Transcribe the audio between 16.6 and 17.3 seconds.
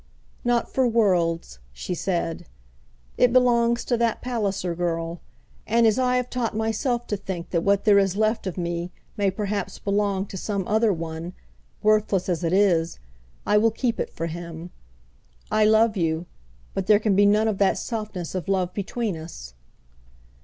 but there can be